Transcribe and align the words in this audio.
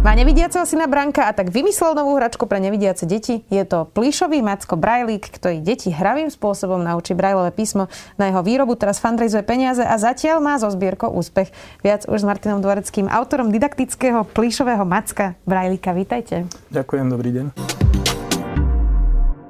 Má 0.00 0.16
nevidiaceho 0.16 0.64
syna 0.64 0.88
Branka 0.88 1.28
a 1.28 1.36
tak 1.36 1.52
vymyslel 1.52 1.92
novú 1.92 2.16
hračku 2.16 2.48
pre 2.48 2.56
nevidiace 2.56 3.04
deti. 3.04 3.44
Je 3.52 3.60
to 3.68 3.84
plíšový 3.84 4.40
Macko 4.40 4.80
Brajlík, 4.80 5.28
ktorý 5.28 5.60
deti 5.60 5.92
hravým 5.92 6.32
spôsobom 6.32 6.80
naučí 6.80 7.12
Brajlové 7.12 7.52
písmo. 7.52 7.92
Na 8.16 8.32
jeho 8.32 8.40
výrobu 8.40 8.80
teraz 8.80 8.96
fundraizuje 8.96 9.44
peniaze 9.44 9.84
a 9.84 9.92
zatiaľ 10.00 10.40
má 10.40 10.56
zo 10.56 10.72
zbierkou 10.72 11.12
úspech. 11.12 11.52
Viac 11.84 12.08
už 12.08 12.16
s 12.16 12.24
Martinom 12.24 12.64
Dvoreckým, 12.64 13.12
autorom 13.12 13.52
didaktického 13.52 14.24
plíšového 14.24 14.88
Macka 14.88 15.36
Brajlíka. 15.44 15.92
Vítajte. 15.92 16.48
Ďakujem, 16.72 17.06
dobrý 17.12 17.30
deň. 17.36 17.46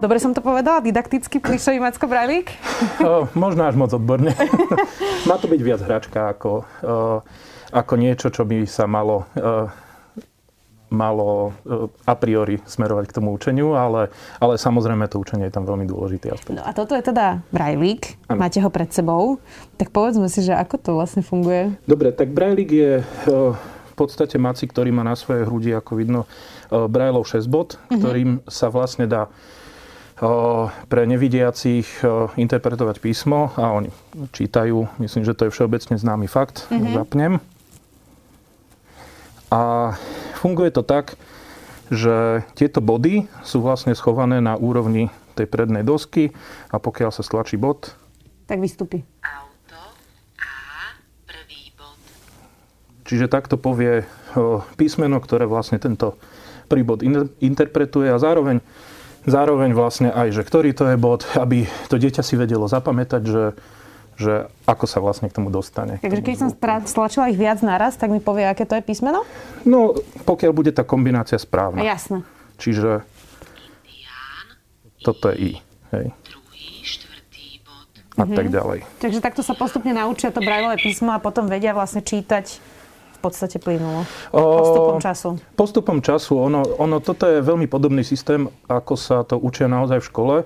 Dobre 0.02 0.18
som 0.18 0.34
to 0.34 0.42
povedala? 0.42 0.82
Didaktický 0.82 1.38
plíšový 1.38 1.78
Macko 1.78 2.10
Brajlík? 2.10 2.51
O, 2.98 3.30
možno 3.38 3.70
až 3.70 3.78
moc 3.78 3.95
odborne. 3.95 4.34
Má 5.30 5.38
to 5.38 5.46
byť 5.46 5.60
viac 5.62 5.78
hračka 5.87 6.34
ako, 6.34 6.51
o, 6.82 7.23
ako 7.70 7.92
niečo, 7.95 8.34
čo 8.34 8.42
by 8.42 8.66
sa 8.66 8.90
malo 8.90 9.30
o, 9.38 9.70
malo 10.90 11.54
e, 11.64 11.86
a 12.04 12.14
priori 12.18 12.58
smerovať 12.66 13.04
k 13.08 13.16
tomu 13.22 13.32
učeniu, 13.32 13.78
ale, 13.78 14.10
ale 14.42 14.58
samozrejme 14.58 15.06
to 15.06 15.22
učenie 15.22 15.48
je 15.48 15.54
tam 15.54 15.64
veľmi 15.64 15.86
dôležitý 15.86 16.34
aspekt. 16.34 16.58
No 16.58 16.66
a 16.66 16.74
toto 16.74 16.98
je 16.98 17.02
teda 17.06 17.40
Brajlík, 17.54 18.18
máte 18.28 18.58
ho 18.58 18.68
pred 18.68 18.90
sebou, 18.90 19.38
tak 19.78 19.95
povedzme 19.95 20.26
si, 20.26 20.42
že 20.42 20.52
ako 20.52 20.76
to 20.82 20.90
vlastne 20.98 21.22
funguje? 21.22 21.78
Dobre, 21.86 22.10
tak 22.10 22.34
Brajlík 22.34 22.70
je 22.74 22.92
e, 23.00 23.04
v 23.56 23.95
podstate 23.95 24.36
maci, 24.36 24.66
ktorý 24.66 24.90
má 24.90 25.06
na 25.06 25.14
svojej 25.14 25.46
hrudi, 25.46 25.70
ako 25.72 25.92
vidno, 25.95 26.20
e, 26.68 26.76
Brajlov 26.90 27.30
6 27.30 27.46
bod, 27.46 27.78
uh-huh. 27.78 27.96
ktorým 27.96 28.30
sa 28.50 28.68
vlastne 28.68 29.06
dá 29.06 29.30
pre 30.92 31.09
nevidiacich 31.09 32.04
interpretovať 32.37 33.00
písmo 33.00 33.56
a 33.56 33.72
oni 33.72 33.88
čítajú. 34.37 34.84
Myslím, 35.00 35.24
že 35.24 35.32
to 35.32 35.48
je 35.48 35.54
všeobecne 35.56 35.96
známy 35.96 36.28
fakt. 36.28 36.68
Uh-huh. 36.68 36.93
Zapnem. 36.93 37.40
A 39.48 39.96
Funguje 40.41 40.73
to 40.73 40.80
tak, 40.80 41.21
že 41.93 42.49
tieto 42.57 42.80
body 42.80 43.29
sú 43.45 43.60
vlastne 43.60 43.93
schované 43.93 44.41
na 44.41 44.57
úrovni 44.57 45.13
tej 45.37 45.45
prednej 45.45 45.85
dosky 45.85 46.33
a 46.73 46.80
pokiaľ 46.80 47.13
sa 47.13 47.21
stlačí 47.21 47.60
bod, 47.60 47.93
tak 48.51 48.59
vystupí. 48.59 49.07
Auto 49.23 49.79
A, 50.43 50.51
prvý 51.23 51.71
bod. 51.79 51.95
Čiže 53.07 53.30
takto 53.30 53.55
povie 53.55 54.02
písmeno, 54.74 55.23
ktoré 55.23 55.46
vlastne 55.46 55.79
tento 55.79 56.18
prvý 56.66 56.83
bod 56.83 57.07
interpretuje 57.38 58.11
a 58.11 58.18
zároveň, 58.18 58.59
zároveň 59.23 59.71
vlastne 59.71 60.11
aj, 60.11 60.35
že 60.35 60.43
ktorý 60.43 60.74
to 60.74 60.91
je 60.91 60.99
bod, 60.99 61.30
aby 61.38 61.71
to 61.87 61.95
dieťa 61.95 62.27
si 62.27 62.35
vedelo 62.35 62.66
zapamätať, 62.66 63.23
že 63.23 63.55
že 64.21 64.34
ako 64.69 64.84
sa 64.84 65.00
vlastne 65.00 65.32
k 65.32 65.37
tomu 65.41 65.49
dostane. 65.49 65.97
Takže 66.04 66.21
keď 66.21 66.37
som 66.37 66.49
stlačila 66.84 67.32
ich 67.32 67.41
viac 67.41 67.65
naraz, 67.65 67.97
tak 67.97 68.12
mi 68.12 68.21
povie, 68.21 68.44
aké 68.44 68.69
to 68.69 68.77
je 68.77 68.84
písmeno? 68.84 69.25
No, 69.65 69.97
pokiaľ 70.28 70.53
bude 70.53 70.71
tá 70.77 70.84
kombinácia 70.84 71.41
správna. 71.41 71.81
Jasné. 71.81 72.21
Čiže 72.60 73.00
toto 75.00 75.32
je 75.32 75.37
I. 75.41 75.50
Hej. 75.97 76.06
A 78.21 78.28
mhm. 78.28 78.37
tak 78.37 78.47
ďalej. 78.53 78.84
Takže 79.00 79.21
takto 79.25 79.41
sa 79.41 79.56
postupne 79.56 79.97
naučia 79.97 80.28
to 80.28 80.44
brajlové 80.44 80.77
písmo 80.77 81.16
a 81.16 81.19
potom 81.22 81.49
vedia 81.49 81.72
vlastne 81.72 82.05
čítať 82.05 82.60
v 83.16 83.19
podstate 83.25 83.56
plynulo. 83.56 84.05
Postupom 84.32 85.00
času. 85.00 85.41
Postupom 85.56 85.99
času. 86.05 86.37
Ono, 86.37 86.60
ono, 86.77 87.00
toto 87.00 87.25
je 87.25 87.41
veľmi 87.41 87.65
podobný 87.65 88.05
systém, 88.05 88.49
ako 88.69 88.94
sa 88.97 89.25
to 89.25 89.41
učia 89.41 89.69
naozaj 89.72 90.05
v 90.05 90.09
škole 90.12 90.37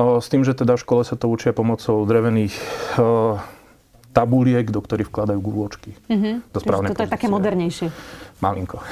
s 0.00 0.26
tým, 0.32 0.42
že 0.46 0.56
teda 0.56 0.78
v 0.78 0.82
škole 0.82 1.02
sa 1.04 1.18
to 1.18 1.28
učia 1.28 1.52
pomocou 1.52 2.04
drevených 2.08 2.56
tabuliek, 4.10 4.66
do 4.66 4.82
ktorých 4.82 5.08
vkladajú 5.08 5.38
gulôčky. 5.38 5.94
Mm-hmm. 6.10 6.34
Do 6.50 6.58
správnej 6.58 6.88
Toto 6.90 7.06
je 7.06 7.10
také 7.14 7.30
modernejšie. 7.30 7.88
Malinko. 8.42 8.82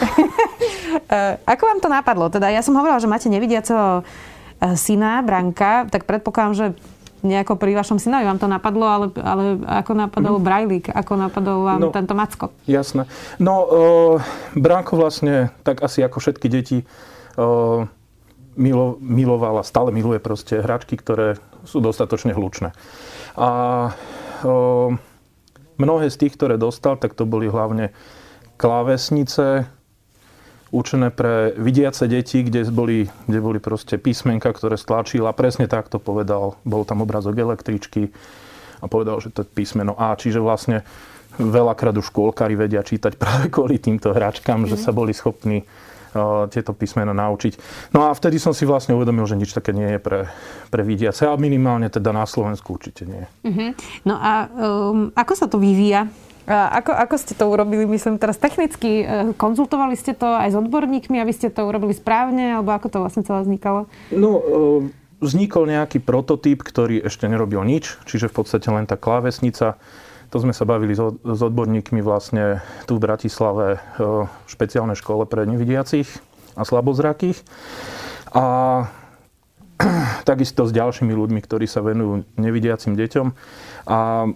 Ako 1.52 1.62
vám 1.66 1.80
to 1.82 1.90
napadlo? 1.90 2.30
Teda 2.30 2.52
ja 2.52 2.62
som 2.62 2.78
hovorila, 2.78 3.02
že 3.02 3.10
máte 3.10 3.26
nevidiaceho 3.26 4.00
e, 4.00 4.02
syna, 4.78 5.24
Branka, 5.26 5.90
tak 5.90 6.06
predpokladám, 6.06 6.54
že 6.54 6.66
nejako 7.26 7.58
pri 7.58 7.74
vašom 7.74 7.98
synovi 7.98 8.30
vám 8.30 8.38
to 8.38 8.46
napadlo, 8.46 8.86
ale, 8.86 9.06
ale 9.18 9.58
ako 9.66 9.92
napadol 9.98 10.38
mm. 10.38 10.44
Brajlík, 10.46 10.86
ako 10.94 11.12
napadol 11.18 11.66
vám 11.66 11.80
no, 11.82 11.90
tento 11.90 12.14
Macko? 12.14 12.54
Jasné. 12.70 13.10
No, 13.42 13.66
uh, 13.66 14.22
Branko 14.54 14.94
vlastne, 14.94 15.50
tak 15.66 15.82
asi 15.82 15.98
ako 16.06 16.22
všetky 16.22 16.46
deti, 16.46 16.78
uh, 17.34 17.90
milo, 18.58 18.98
miloval 18.98 19.62
a 19.62 19.64
stále 19.64 19.94
miluje 19.94 20.18
proste 20.18 20.58
hračky, 20.58 20.98
ktoré 20.98 21.38
sú 21.62 21.78
dostatočne 21.78 22.34
hlučné. 22.34 22.74
A 23.38 23.50
o, 24.42 24.98
mnohé 25.78 26.10
z 26.10 26.26
tých, 26.26 26.34
ktoré 26.34 26.58
dostal, 26.58 26.98
tak 26.98 27.14
to 27.14 27.22
boli 27.22 27.46
hlavne 27.46 27.94
klávesnice, 28.58 29.70
určené 30.68 31.08
pre 31.08 31.56
vidiace 31.56 32.04
deti, 32.10 32.44
kde 32.44 32.68
boli, 32.68 33.08
kde 33.24 33.38
boli 33.40 33.58
proste 33.62 33.96
písmenka, 33.96 34.52
ktoré 34.52 34.76
stlačil 34.76 35.24
a 35.24 35.32
presne 35.32 35.64
tak 35.64 35.88
to 35.88 35.96
povedal. 35.96 36.60
Bol 36.66 36.84
tam 36.84 37.00
obrazok 37.00 37.38
električky 37.40 38.12
a 38.82 38.86
povedal, 38.86 39.18
že 39.24 39.32
to 39.32 39.42
je 39.46 39.48
písmeno 39.48 39.96
A. 39.96 40.12
Čiže 40.12 40.44
vlastne 40.44 40.84
veľakrát 41.40 41.94
už 41.96 42.10
škôlkári 42.12 42.58
vedia 42.58 42.84
čítať 42.84 43.16
práve 43.16 43.48
kvôli 43.48 43.80
týmto 43.80 44.12
hračkám, 44.12 44.66
mm. 44.66 44.68
že 44.68 44.76
sa 44.76 44.92
boli 44.92 45.16
schopní 45.16 45.64
tieto 46.52 46.72
písmena 46.72 47.12
naučiť. 47.12 47.58
No 47.92 48.08
a 48.08 48.14
vtedy 48.16 48.40
som 48.40 48.56
si 48.56 48.64
vlastne 48.64 48.96
uvedomil, 48.96 49.24
že 49.28 49.38
nič 49.38 49.52
také 49.52 49.76
nie 49.76 49.96
je 49.96 50.00
pre, 50.00 50.20
pre 50.72 50.82
vidiace 50.84 51.28
a 51.28 51.36
minimálne 51.36 51.92
teda 51.92 52.10
na 52.12 52.24
Slovensku 52.24 52.76
určite 52.76 53.04
nie. 53.04 53.24
Uh-huh. 53.44 53.70
No 54.08 54.14
a 54.16 54.32
um, 54.48 55.12
ako 55.12 55.32
sa 55.36 55.46
to 55.46 55.60
vyvíja? 55.60 56.08
A 56.48 56.80
ako, 56.80 56.96
ako 56.96 57.14
ste 57.20 57.36
to 57.36 57.44
urobili, 57.44 57.84
myslím, 57.84 58.16
teraz 58.16 58.40
technicky? 58.40 59.04
E, 59.04 59.36
konzultovali 59.36 59.92
ste 60.00 60.16
to 60.16 60.32
aj 60.32 60.48
s 60.48 60.56
odborníkmi, 60.56 61.20
aby 61.20 61.28
ste 61.28 61.52
to 61.52 61.68
urobili 61.68 61.92
správne, 61.92 62.56
alebo 62.56 62.72
ako 62.72 62.88
to 62.88 62.98
vlastne 63.04 63.20
celé 63.20 63.44
vznikalo? 63.44 63.84
No, 64.08 64.40
e, 64.40 64.42
vznikol 65.20 65.68
nejaký 65.68 66.00
prototyp, 66.00 66.64
ktorý 66.64 67.04
ešte 67.04 67.28
nerobil 67.28 67.60
nič, 67.68 68.00
čiže 68.08 68.32
v 68.32 68.40
podstate 68.40 68.64
len 68.72 68.88
tá 68.88 68.96
klávesnica 68.96 69.76
to 70.28 70.36
sme 70.44 70.52
sa 70.52 70.68
bavili 70.68 70.92
s 70.96 71.40
odborníkmi 71.40 72.04
vlastne 72.04 72.60
tu 72.84 73.00
v 73.00 73.04
Bratislave 73.04 73.80
v 73.96 74.28
špeciálnej 74.48 74.96
škole 74.96 75.24
pre 75.24 75.48
nevidiacich 75.48 76.08
a 76.52 76.62
slabozrakých. 76.68 77.40
A 78.36 78.44
takisto 80.28 80.66
s 80.68 80.72
ďalšími 80.74 81.14
ľuďmi, 81.14 81.40
ktorí 81.40 81.64
sa 81.64 81.80
venujú 81.80 82.26
nevidiacim 82.36 82.98
deťom. 82.98 83.26
A 83.88 84.28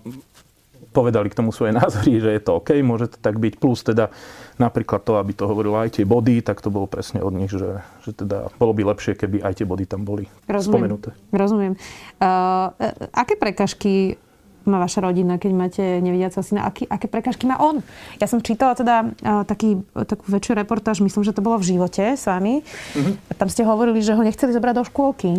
povedali 0.93 1.33
k 1.33 1.39
tomu 1.41 1.51
svoje 1.51 1.73
názory, 1.81 2.21
že 2.21 2.31
je 2.37 2.41
to 2.45 2.61
OK, 2.61 2.77
môže 2.85 3.13
to 3.13 3.19
tak 3.19 3.41
byť. 3.41 3.55
Plus 3.59 3.81
teda 3.85 4.13
napríklad 4.61 5.03
to, 5.03 5.17
aby 5.17 5.33
to 5.33 5.49
hovorilo 5.49 5.81
aj 5.81 5.99
tie 5.99 6.05
body, 6.05 6.45
tak 6.45 6.61
to 6.61 6.69
bolo 6.69 6.87
presne 6.87 7.25
od 7.25 7.33
nich, 7.33 7.51
že, 7.51 7.81
že 8.05 8.13
teda 8.13 8.53
bolo 8.61 8.77
by 8.77 8.93
lepšie, 8.95 9.17
keby 9.17 9.43
aj 9.43 9.61
tie 9.61 9.67
body 9.67 9.85
tam 9.89 10.05
boli 10.05 10.29
Rozumiem. 10.47 10.69
spomenuté. 10.69 11.09
Rozumiem. 11.33 11.75
Uh, 12.21 12.71
aké 13.17 13.35
prekažky 13.41 14.21
má 14.65 14.79
vaša 14.83 15.05
rodina, 15.05 15.39
keď 15.39 15.51
máte 15.53 15.85
nevidiaceho 16.03 16.45
syna? 16.45 16.69
Aký, 16.69 16.87
aké 16.87 17.07
prekažky 17.11 17.45
má 17.47 17.59
on? 17.59 17.81
Ja 18.23 18.27
som 18.31 18.43
čítala 18.43 18.79
teda 18.79 19.11
uh, 19.11 19.43
taký, 19.43 19.83
takú 19.95 20.25
väčšiu 20.29 20.59
reportáž, 20.59 21.03
myslím, 21.03 21.27
že 21.27 21.35
to 21.35 21.45
bolo 21.45 21.59
v 21.59 21.75
živote 21.75 22.15
s 22.15 22.25
vami. 22.27 22.63
Mm-hmm. 22.63 23.39
Tam 23.39 23.49
ste 23.51 23.67
hovorili, 23.67 24.03
že 24.03 24.15
ho 24.15 24.23
nechceli 24.23 24.55
zobrať 24.55 24.75
do 24.79 24.85
škôlky. 24.87 25.31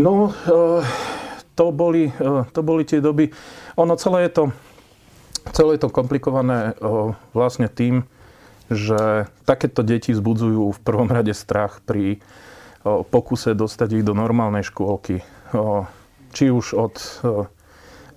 No, 0.00 0.32
uh, 0.32 0.80
to, 1.52 1.68
boli, 1.74 2.08
uh, 2.16 2.48
to 2.50 2.60
boli 2.64 2.82
tie 2.88 3.04
doby. 3.04 3.28
Ono 3.76 3.94
celé 4.00 4.26
je 4.28 4.40
to, 4.40 4.44
celé 5.52 5.76
je 5.76 5.84
to 5.84 5.92
komplikované 5.92 6.72
uh, 6.80 7.12
vlastne 7.36 7.68
tým, 7.68 8.08
že 8.72 9.28
takéto 9.44 9.84
deti 9.84 10.16
zbudzujú 10.16 10.72
v 10.72 10.80
prvom 10.80 11.12
rade 11.12 11.36
strach 11.36 11.84
pri 11.84 12.18
uh, 12.18 13.04
pokuse 13.04 13.52
dostať 13.52 14.00
ich 14.00 14.04
do 14.06 14.16
normálnej 14.16 14.64
škôlky. 14.64 15.20
Uh, 15.52 15.84
či 16.32 16.48
už 16.48 16.72
od 16.72 16.94
uh, 16.96 17.44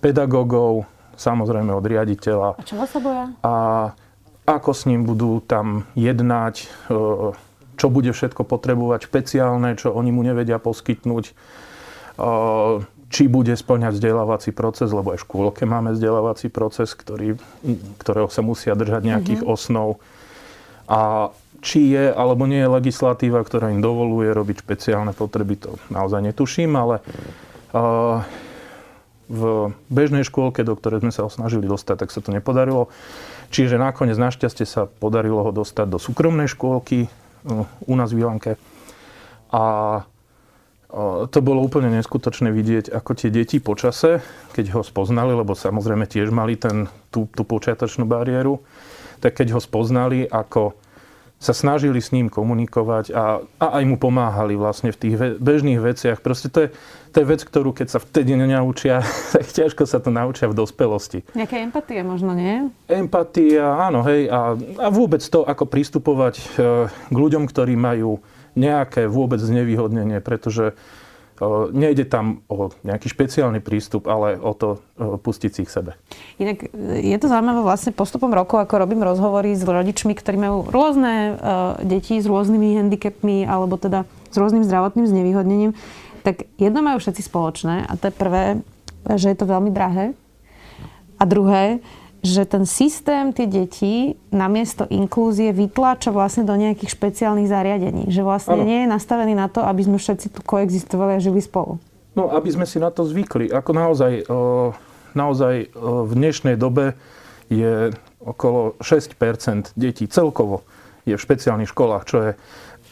pedagógov, 0.06 0.86
samozrejme 1.18 1.74
od 1.74 1.82
riaditeľa. 1.82 2.62
A 2.62 2.64
čo 2.64 2.78
sa 2.86 3.00
boja? 3.02 3.26
A 3.42 3.54
ako 4.46 4.72
s 4.78 4.86
ním 4.86 5.10
budú 5.10 5.42
tam 5.42 5.90
jednať, 5.98 6.56
e, 6.62 6.94
čo 7.74 7.88
bude 7.90 8.14
všetko 8.14 8.46
potrebovať 8.46 9.10
špeciálne, 9.10 9.74
čo 9.74 9.90
oni 9.90 10.14
mu 10.14 10.22
nevedia 10.22 10.62
poskytnúť, 10.62 11.26
e, 11.26 11.34
či 13.10 13.24
bude 13.26 13.54
splňať 13.58 13.98
vzdelávací 13.98 14.54
proces, 14.54 14.94
lebo 14.94 15.18
aj 15.18 15.22
v 15.22 15.26
škôlke 15.26 15.64
máme 15.66 15.98
vzdelávací 15.98 16.54
proces, 16.54 16.94
ktorý, 16.94 17.42
ktorého 17.98 18.30
sa 18.30 18.46
musia 18.46 18.78
držať 18.78 19.02
nejakých 19.02 19.42
mm-hmm. 19.42 19.56
osnov. 19.58 19.98
A 20.86 21.34
či 21.66 21.98
je 21.98 22.14
alebo 22.14 22.46
nie 22.46 22.62
je 22.62 22.70
legislatíva, 22.70 23.42
ktorá 23.42 23.74
im 23.74 23.82
dovoluje 23.82 24.30
robiť 24.30 24.62
špeciálne 24.62 25.18
potreby, 25.18 25.58
to 25.58 25.82
naozaj 25.90 26.22
netuším, 26.22 26.78
ale 26.78 27.02
uh, 27.74 28.22
v 29.26 29.74
bežnej 29.90 30.22
škôlke, 30.22 30.62
do 30.62 30.78
ktorej 30.78 31.02
sme 31.02 31.12
sa 31.14 31.26
ho 31.26 31.32
snažili 31.34 31.66
dostať, 31.66 32.06
tak 32.06 32.10
sa 32.14 32.22
to 32.22 32.30
nepodarilo. 32.30 32.94
Čiže 33.50 33.82
nakoniec 33.82 34.18
našťastie 34.18 34.66
sa 34.66 34.86
podarilo 34.86 35.42
ho 35.42 35.52
dostať 35.54 35.88
do 35.90 35.98
súkromnej 35.98 36.50
škôlky 36.50 37.10
u 37.86 37.94
nás 37.94 38.10
v 38.14 38.26
Ilanke. 38.26 38.58
A 39.54 39.64
o, 40.90 41.30
to 41.30 41.40
bolo 41.42 41.62
úplne 41.62 41.94
neskutočné 41.94 42.50
vidieť, 42.50 42.90
ako 42.90 43.12
tie 43.14 43.30
deti 43.30 43.62
počase, 43.62 44.22
keď 44.58 44.78
ho 44.78 44.82
spoznali, 44.82 45.34
lebo 45.34 45.54
samozrejme 45.54 46.10
tiež 46.10 46.34
mali 46.34 46.58
ten, 46.58 46.90
tú, 47.14 47.30
tú 47.30 47.46
počiatočnú 47.46 48.06
bariéru, 48.10 48.62
tak 49.22 49.38
keď 49.42 49.58
ho 49.58 49.62
spoznali, 49.62 50.26
ako 50.26 50.78
sa 51.46 51.54
snažili 51.54 52.02
s 52.02 52.10
ním 52.10 52.26
komunikovať 52.26 53.14
a, 53.14 53.46
a 53.62 53.66
aj 53.78 53.84
mu 53.86 54.02
pomáhali 54.02 54.58
vlastne 54.58 54.90
v 54.90 54.98
tých 54.98 55.16
ve- 55.16 55.38
bežných 55.38 55.78
veciach. 55.78 56.26
Proste 56.26 56.50
to 56.50 56.66
je, 56.66 56.70
to 57.14 57.22
je 57.22 57.30
vec, 57.30 57.46
ktorú 57.46 57.70
keď 57.70 57.88
sa 57.94 58.00
vtedy 58.02 58.34
nenaučia, 58.34 59.06
tak 59.38 59.46
ťažko 59.46 59.86
sa 59.86 60.02
to 60.02 60.10
naučia 60.10 60.50
v 60.50 60.58
dospelosti. 60.58 61.22
Nejaké 61.38 61.62
empatie 61.62 62.02
možno, 62.02 62.34
nie? 62.34 62.74
Empatia, 62.90 63.78
áno, 63.78 64.02
hej. 64.10 64.26
A, 64.26 64.58
a 64.58 64.88
vôbec 64.90 65.22
to, 65.22 65.46
ako 65.46 65.70
pristupovať 65.70 66.36
e, 66.42 66.46
k 66.90 67.16
ľuďom, 67.16 67.46
ktorí 67.46 67.78
majú 67.78 68.26
nejaké 68.58 69.06
vôbec 69.06 69.38
znevýhodnenie, 69.38 70.24
pretože 70.24 70.74
Nejde 71.76 72.08
tam 72.08 72.48
o 72.48 72.72
nejaký 72.88 73.12
špeciálny 73.12 73.60
prístup, 73.60 74.08
ale 74.08 74.40
o 74.40 74.56
to 74.56 74.80
pustiť 74.96 75.52
si 75.52 75.60
ich 75.68 75.72
sebe. 75.72 76.00
Inak 76.40 76.72
e, 76.72 77.12
je 77.12 77.18
to 77.20 77.28
zaujímavé 77.28 77.60
vlastne 77.60 77.92
postupom 77.92 78.32
rokov, 78.32 78.64
ako 78.64 78.80
robím 78.80 79.04
rozhovory 79.04 79.52
s 79.52 79.68
rodičmi, 79.68 80.16
ktorí 80.16 80.40
majú 80.40 80.64
rôzne 80.72 81.36
uh, 81.36 81.76
deti 81.84 82.16
s 82.16 82.26
rôznymi 82.26 82.80
handicapmi 82.80 83.44
alebo 83.44 83.76
teda 83.76 84.08
s 84.32 84.36
rôznym 84.40 84.64
zdravotným 84.64 85.08
znevýhodnením, 85.12 85.72
tak 86.24 86.48
jedno 86.56 86.80
majú 86.80 87.04
všetci 87.04 87.22
spoločné 87.28 87.84
a 87.84 87.92
to 88.00 88.08
je 88.08 88.14
prvé, 88.16 88.44
že 89.20 89.32
je 89.32 89.38
to 89.38 89.46
veľmi 89.48 89.76
drahé. 89.76 90.16
A 91.16 91.24
druhé, 91.24 91.80
že 92.26 92.50
ten 92.50 92.66
systém 92.66 93.30
tie 93.30 93.46
deti 93.46 94.18
namiesto 94.34 94.90
inklúzie 94.90 95.54
vytláča 95.54 96.10
vlastne 96.10 96.42
do 96.42 96.58
nejakých 96.58 96.90
špeciálnych 96.98 97.46
zariadení. 97.46 98.10
Že 98.10 98.22
vlastne 98.26 98.58
ano. 98.58 98.66
nie 98.66 98.80
je 98.84 98.90
nastavený 98.90 99.38
na 99.38 99.46
to, 99.46 99.62
aby 99.62 99.86
sme 99.86 100.02
všetci 100.02 100.34
tu 100.34 100.42
koexistovali 100.42 101.16
a 101.16 101.20
žili 101.22 101.40
spolu. 101.40 101.78
No, 102.18 102.34
aby 102.34 102.50
sme 102.50 102.66
si 102.66 102.82
na 102.82 102.90
to 102.90 103.06
zvykli. 103.06 103.54
Ako 103.54 103.72
naozaj, 103.78 104.26
naozaj 105.14 105.70
v 105.78 106.12
dnešnej 106.18 106.58
dobe 106.58 106.98
je 107.54 107.94
okolo 108.26 108.74
6% 108.82 109.78
detí 109.78 110.10
celkovo 110.10 110.66
je 111.06 111.14
v 111.14 111.22
špeciálnych 111.22 111.70
školách, 111.70 112.04
čo 112.10 112.18
je 112.26 112.32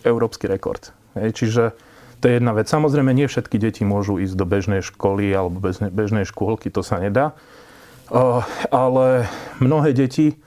európsky 0.06 0.45
rekord. 0.45 0.94
čiže 1.18 1.74
to 2.21 2.30
je 2.30 2.38
jedna 2.38 2.53
vec. 2.53 2.69
Samozrejme, 2.69 3.09
nie 3.12 3.25
všetky 3.25 3.57
deti 3.57 3.81
môžu 3.83 4.21
ísť 4.21 4.35
do 4.38 4.45
bežnej 4.45 4.85
školy 4.85 5.33
alebo 5.33 5.59
bežnej 5.91 6.24
škôlky, 6.30 6.69
to 6.69 6.85
sa 6.85 7.01
nedá 7.01 7.33
ale 8.69 9.25
mnohé 9.57 9.98
deti, 9.98 10.38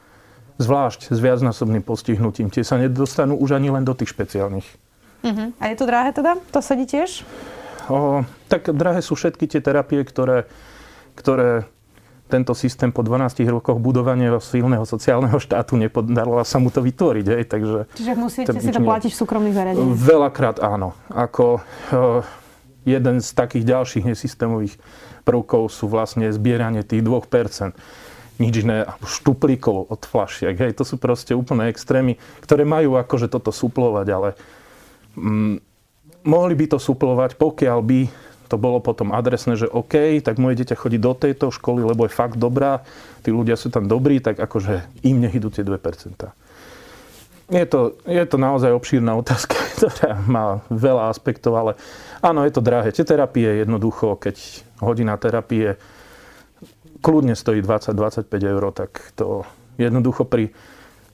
zvlášť 0.57 1.13
s 1.13 1.19
viacnásobným 1.19 1.83
postihnutím, 1.83 2.49
tie 2.49 2.65
sa 2.65 2.79
nedostanú 2.81 3.37
už 3.37 3.59
ani 3.59 3.69
len 3.75 3.85
do 3.85 3.93
tých 3.93 4.15
špeciálnych. 4.15 4.67
Uh-huh. 5.27 5.51
A 5.59 5.65
je 5.75 5.77
to 5.77 5.85
drahé 5.85 6.15
teda? 6.15 6.39
To 6.55 6.61
sedí 6.63 6.87
tiež? 6.87 7.27
O, 7.91 8.23
tak 8.47 8.71
drahé 8.71 9.03
sú 9.03 9.19
všetky 9.19 9.51
tie 9.51 9.61
terapie, 9.63 10.03
ktoré, 10.03 10.47
ktoré 11.19 11.67
tento 12.27 12.59
systém 12.59 12.91
po 12.91 13.07
12 13.07 13.47
rokoch 13.47 13.79
budovania 13.79 14.35
silného 14.43 14.83
sociálneho 14.83 15.39
štátu 15.39 15.79
nepodarilo 15.79 16.43
sa 16.43 16.59
mu 16.59 16.75
to 16.75 16.83
vytvoriť. 16.83 17.27
Hej, 17.31 17.45
takže 17.47 17.79
Čiže 17.95 18.13
musíte 18.19 18.59
si 18.59 18.71
to 18.75 18.83
platiť 18.83 19.11
v 19.15 19.19
súkromných 19.19 19.55
zariadeniach? 19.55 19.95
Veľakrát 19.95 20.57
áno. 20.59 20.99
Ako 21.15 21.63
uh, 21.63 22.27
jeden 22.87 23.19
z 23.19 23.29
takých 23.35 23.67
ďalších 23.67 24.05
nesystémových 24.07 24.79
prvkov 25.27 25.75
sú 25.75 25.91
vlastne 25.91 26.31
zbieranie 26.31 26.87
tých 26.87 27.03
2%. 27.03 27.75
Nič 28.37 28.55
iné, 28.63 28.87
štuplíkov 29.03 29.91
od 29.91 30.03
flašiek. 30.07 30.55
Hej, 30.55 30.79
to 30.79 30.85
sú 30.87 31.01
proste 31.01 31.33
úplné 31.35 31.73
extrémy, 31.73 32.21
ktoré 32.45 32.63
majú 32.63 32.95
akože 32.95 33.33
toto 33.33 33.51
suplovať, 33.51 34.07
ale 34.13 34.29
mm, 35.19 35.57
mohli 36.29 36.55
by 36.55 36.77
to 36.77 36.79
suplovať, 36.79 37.35
pokiaľ 37.41 37.79
by 37.83 38.01
to 38.47 38.57
bolo 38.57 38.79
potom 38.79 39.11
adresné, 39.11 39.59
že 39.59 39.67
OK, 39.67 40.23
tak 40.23 40.39
moje 40.39 40.63
dieťa 40.63 40.79
chodí 40.79 41.03
do 41.03 41.19
tejto 41.19 41.51
školy, 41.51 41.83
lebo 41.83 42.07
je 42.07 42.15
fakt 42.15 42.39
dobrá, 42.39 42.87
tí 43.27 43.35
ľudia 43.35 43.59
sú 43.59 43.75
tam 43.75 43.91
dobrí, 43.91 44.23
tak 44.23 44.39
akože 44.39 44.87
im 45.03 45.19
nech 45.19 45.35
idú 45.35 45.51
tie 45.51 45.67
2%. 45.67 46.46
Je 47.47 47.63
to, 47.63 47.95
je 48.03 48.25
to 48.27 48.37
naozaj 48.43 48.75
obšírna 48.75 49.15
otázka, 49.15 49.55
ktorá 49.79 50.19
má 50.27 50.67
veľa 50.67 51.15
aspektov, 51.15 51.55
ale 51.55 51.73
áno, 52.19 52.43
je 52.43 52.53
to 52.53 52.65
drahé. 52.65 52.91
Tie 52.91 53.07
terapie 53.07 53.63
jednoducho, 53.63 54.19
keď 54.19 54.67
hodina 54.83 55.15
terapie 55.15 55.79
kľudne 57.01 57.39
stojí 57.39 57.63
20-25 57.63 58.27
eur, 58.43 58.65
tak 58.75 58.99
to 59.15 59.47
jednoducho 59.79 60.27
pri 60.27 60.51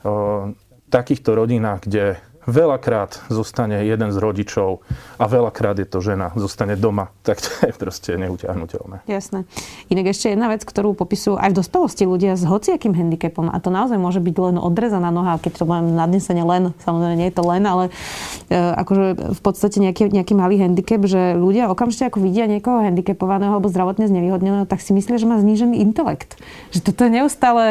o, 0.06 0.56
takýchto 0.88 1.37
rodinách, 1.37 1.84
kde 1.84 2.17
veľakrát 2.47 3.23
zostane 3.31 3.87
jeden 3.87 4.11
z 4.11 4.19
rodičov 4.19 4.83
a 5.19 5.25
veľakrát 5.31 5.79
je 5.79 5.87
to 5.87 6.03
žena, 6.03 6.35
zostane 6.35 6.75
doma, 6.75 7.15
tak 7.27 7.39
to 7.39 7.50
je 7.67 7.73
proste 7.75 8.11
neutiahnutelné. 8.19 9.06
Jasné. 9.06 9.47
Inak 9.89 10.15
ešte 10.15 10.35
jedna 10.35 10.50
vec, 10.50 10.67
ktorú 10.67 10.94
popisujú 10.99 11.39
aj 11.39 11.55
v 11.55 11.59
dospelosti 11.59 12.05
ľudia 12.06 12.35
s 12.35 12.43
hociakým 12.43 12.94
handicapom 12.94 13.50
a 13.50 13.56
to 13.62 13.71
naozaj 13.71 13.99
môže 13.99 14.19
byť 14.19 14.37
len 14.39 14.56
odrezaná 14.59 15.15
noha, 15.15 15.39
keď 15.39 15.62
to 15.62 15.65
mám 15.69 15.94
nadnesenie 15.94 16.43
len, 16.43 16.75
samozrejme 16.83 17.15
nie 17.19 17.29
je 17.31 17.37
to 17.37 17.44
len, 17.47 17.62
ale 17.62 17.85
e, 18.50 18.56
akože 18.56 19.39
v 19.39 19.41
podstate 19.41 19.79
nejaký, 19.79 20.11
nejaký 20.11 20.35
malý 20.35 20.59
handicap, 20.59 21.03
že 21.06 21.39
ľudia 21.39 21.71
okamžite 21.71 22.11
ako 22.11 22.19
vidia 22.23 22.50
niekoho 22.50 22.83
handicapovaného 22.83 23.55
alebo 23.55 23.71
zdravotne 23.71 24.11
znevýhodneného, 24.11 24.67
tak 24.67 24.83
si 24.83 24.91
myslia, 24.94 25.19
že 25.19 25.27
má 25.31 25.39
znížený 25.39 25.79
intelekt. 25.79 26.37
Že 26.75 26.81
toto 26.93 27.00
je 27.06 27.11
neustále, 27.23 27.65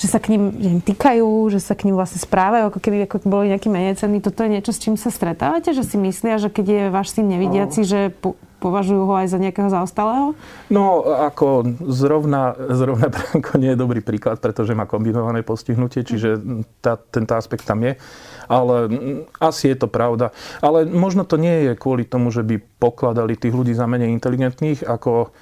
že 0.00 0.06
sa 0.08 0.18
k 0.18 0.36
ním 0.36 0.42
týkajú, 0.82 1.52
že 1.52 1.60
sa 1.60 1.76
k 1.76 1.88
ním 1.88 1.96
vlastne 1.98 2.20
správajú, 2.20 2.72
ako 2.72 2.78
keby 2.80 3.06
ako 3.06 3.26
boli 3.28 3.52
nejaký 3.52 3.68
menej 3.68 3.96
cenný. 4.14 4.22
Toto 4.22 4.46
je 4.46 4.50
niečo, 4.54 4.70
s 4.70 4.78
čím 4.78 4.94
sa 4.94 5.10
stretávate, 5.10 5.74
že 5.74 5.82
si 5.82 5.98
myslia, 5.98 6.38
že 6.38 6.52
keď 6.52 6.66
je 6.66 6.82
váš 6.94 7.10
syn 7.10 7.26
nevidiaci, 7.26 7.82
no. 7.82 7.88
že 7.88 8.00
po, 8.14 8.38
považujú 8.62 9.02
ho 9.10 9.14
aj 9.18 9.26
za 9.34 9.38
nejakého 9.42 9.66
zaostalého? 9.66 10.38
No, 10.70 11.02
ako 11.02 11.66
zrovna, 11.90 12.54
zrovna 12.70 13.10
Branko 13.14 13.58
nie 13.58 13.74
je 13.74 13.78
dobrý 13.78 14.00
príklad, 14.00 14.38
pretože 14.38 14.78
má 14.78 14.86
kombinované 14.86 15.42
postihnutie, 15.42 16.06
čiže 16.06 16.38
tá, 16.78 16.94
tento 16.96 17.34
aspekt 17.34 17.66
tam 17.66 17.82
je. 17.82 17.98
Ale 18.44 18.92
asi 19.40 19.72
je 19.72 19.76
to 19.80 19.88
pravda. 19.88 20.30
Ale 20.60 20.84
možno 20.84 21.24
to 21.24 21.40
nie 21.40 21.64
je 21.64 21.72
kvôli 21.74 22.04
tomu, 22.04 22.28
že 22.28 22.44
by 22.44 22.60
pokladali 22.60 23.40
tých 23.40 23.56
ľudí 23.56 23.72
za 23.72 23.88
menej 23.88 24.12
inteligentných, 24.12 24.84
ako 24.84 25.32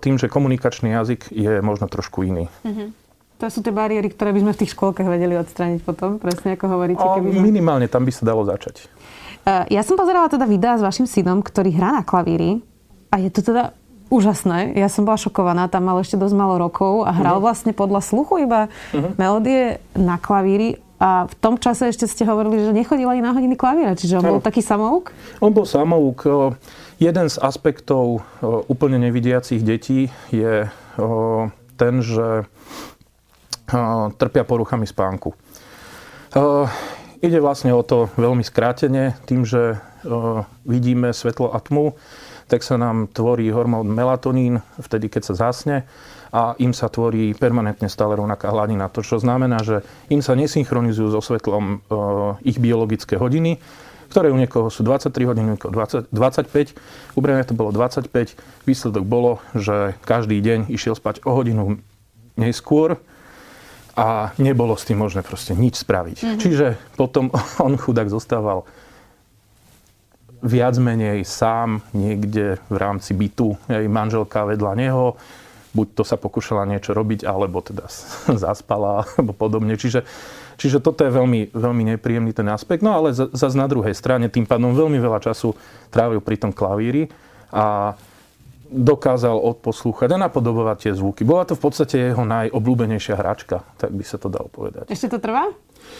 tým, 0.00 0.16
že 0.16 0.32
komunikačný 0.32 0.96
jazyk 0.96 1.28
je 1.28 1.60
možno 1.60 1.92
trošku 1.92 2.24
iný. 2.24 2.48
Mm-hmm. 2.64 3.07
To 3.38 3.46
sú 3.46 3.62
tie 3.62 3.70
bariéry, 3.70 4.10
ktoré 4.10 4.34
by 4.34 4.40
sme 4.42 4.52
v 4.54 4.60
tých 4.66 4.74
škôlkach 4.74 5.06
vedeli 5.06 5.38
odstrániť 5.38 5.86
potom, 5.86 6.18
presne 6.18 6.58
ako 6.58 6.66
hovoríte. 6.74 6.98
Keby 6.98 7.38
sme... 7.38 7.42
Minimálne 7.54 7.86
tam 7.86 8.02
by 8.02 8.10
sa 8.10 8.26
dalo 8.26 8.42
začať. 8.42 8.90
E, 9.46 9.70
ja 9.70 9.82
som 9.86 9.94
pozerala 9.94 10.26
teda 10.26 10.42
videa 10.42 10.74
s 10.74 10.82
vašim 10.82 11.06
synom, 11.06 11.38
ktorý 11.38 11.70
hrá 11.78 11.94
na 11.94 12.02
klavíri 12.02 12.58
a 13.14 13.22
je 13.22 13.30
to 13.30 13.46
teda 13.46 13.70
úžasné. 14.10 14.74
Ja 14.74 14.90
som 14.90 15.06
bola 15.06 15.20
šokovaná, 15.20 15.70
tam 15.70 15.86
mal 15.86 16.02
ešte 16.02 16.18
dosť 16.18 16.34
malo 16.34 16.58
rokov 16.58 17.06
a 17.06 17.14
hral 17.14 17.38
uh-huh. 17.38 17.46
vlastne 17.46 17.70
podľa 17.70 18.02
sluchu 18.02 18.42
iba 18.42 18.66
uh-huh. 18.66 19.14
melódie 19.14 19.78
na 19.94 20.18
klavíri 20.18 20.82
a 20.98 21.30
v 21.30 21.34
tom 21.38 21.62
čase 21.62 21.94
ešte 21.94 22.10
ste 22.10 22.26
hovorili, 22.26 22.58
že 22.58 22.74
nechodil 22.74 23.06
ani 23.06 23.22
na 23.22 23.30
hodiny 23.30 23.54
klavíra, 23.54 23.94
čiže 23.94 24.18
on 24.18 24.24
no. 24.26 24.30
bol 24.34 24.40
taký 24.42 24.66
samouk? 24.66 25.14
On 25.38 25.54
bol 25.54 25.62
samouk. 25.62 26.26
Jeden 26.98 27.26
z 27.30 27.38
aspektov 27.38 28.26
úplne 28.66 28.98
nevidiacich 28.98 29.62
detí 29.62 30.10
je 30.34 30.66
ten, 31.78 31.94
že 32.02 32.50
trpia 34.16 34.42
poruchami 34.48 34.88
spánku. 34.88 35.36
Ide 37.18 37.38
vlastne 37.42 37.74
o 37.74 37.82
to 37.82 38.08
veľmi 38.16 38.42
skrátene, 38.46 39.18
tým, 39.26 39.44
že 39.44 39.76
vidíme 40.64 41.10
svetlo 41.12 41.50
a 41.52 41.58
tmu, 41.58 41.98
tak 42.48 42.64
sa 42.64 42.80
nám 42.80 43.12
tvorí 43.12 43.50
hormón 43.52 43.92
melatonín 43.92 44.64
vtedy, 44.80 45.12
keď 45.12 45.22
sa 45.30 45.52
zasne 45.52 45.84
a 46.32 46.56
im 46.60 46.72
sa 46.72 46.88
tvorí 46.88 47.36
permanentne 47.36 47.92
stále 47.92 48.16
rovnaká 48.16 48.48
hladina. 48.52 48.88
To, 48.92 49.04
čo 49.04 49.20
znamená, 49.20 49.60
že 49.60 49.84
im 50.08 50.24
sa 50.24 50.32
nesynchronizujú 50.32 51.12
so 51.12 51.20
svetlom 51.20 51.84
ich 52.46 52.56
biologické 52.56 53.20
hodiny, 53.20 53.60
ktoré 54.08 54.32
u 54.32 54.40
niekoho 54.40 54.72
sú 54.72 54.80
23 54.86 55.28
hodín, 55.28 55.52
u 55.52 55.52
niekoho 55.56 55.72
20, 55.74 56.08
25. 56.08 57.16
U 57.16 57.20
Brenia 57.20 57.44
to 57.44 57.52
bolo 57.52 57.74
25. 57.74 58.08
Výsledok 58.64 59.04
bolo, 59.04 59.44
že 59.52 59.92
každý 60.08 60.40
deň 60.40 60.72
išiel 60.72 60.96
spať 60.96 61.20
o 61.28 61.36
hodinu 61.36 61.76
neskôr, 62.40 62.96
a 63.98 64.30
nebolo 64.38 64.78
s 64.78 64.86
tým 64.86 65.02
možné 65.02 65.26
proste 65.26 65.58
nič 65.58 65.82
spraviť. 65.82 66.16
Mm-hmm. 66.22 66.38
Čiže 66.38 66.66
potom 66.94 67.34
on 67.66 67.74
chudák 67.74 68.06
zostával 68.06 68.62
viac 70.38 70.78
menej 70.78 71.26
sám 71.26 71.82
niekde 71.90 72.62
v 72.70 72.76
rámci 72.78 73.10
bytu. 73.10 73.58
Jej 73.66 73.90
manželka 73.90 74.46
vedľa 74.46 74.72
neho, 74.78 75.18
buď 75.74 75.86
to 75.98 76.02
sa 76.06 76.14
pokúšala 76.14 76.62
niečo 76.62 76.94
robiť, 76.94 77.26
alebo 77.26 77.58
teda 77.58 77.90
zaspala, 78.46 79.02
alebo 79.18 79.34
podobne. 79.34 79.74
Čiže, 79.74 80.06
čiže 80.54 80.78
toto 80.78 81.02
je 81.02 81.10
veľmi, 81.10 81.50
veľmi 81.50 81.82
nepríjemný 81.96 82.30
ten 82.30 82.46
aspekt. 82.54 82.86
No 82.86 82.94
ale 82.94 83.10
zase 83.14 83.58
na 83.58 83.66
druhej 83.66 83.98
strane, 83.98 84.30
tým 84.30 84.46
pádom 84.46 84.78
veľmi 84.78 85.02
veľa 85.02 85.18
času 85.18 85.58
trávil 85.90 86.22
pri 86.22 86.38
tom 86.38 86.54
klavíri 86.54 87.10
a 87.50 87.98
dokázal 88.68 89.34
odposlúchať 89.34 90.12
a 90.12 90.22
napodobovať 90.28 90.76
tie 90.88 90.92
zvuky. 90.92 91.24
Bola 91.24 91.48
to 91.48 91.56
v 91.56 91.62
podstate 91.64 91.96
jeho 92.12 92.24
najobľúbenejšia 92.24 93.16
hračka, 93.16 93.64
tak 93.80 93.96
by 93.96 94.04
sa 94.04 94.20
to 94.20 94.28
dalo 94.28 94.52
povedať. 94.52 94.92
Ešte 94.92 95.16
to 95.16 95.18
trvá? 95.18 95.48